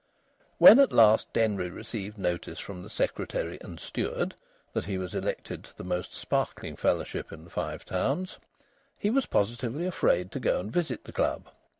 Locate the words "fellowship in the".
6.75-7.51